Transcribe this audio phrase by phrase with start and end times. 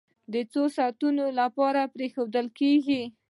[0.33, 3.01] د څو ساعتونو لپاره پرېښودل کېږي.